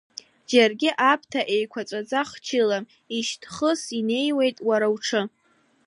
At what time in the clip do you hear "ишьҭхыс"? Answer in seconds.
3.17-3.81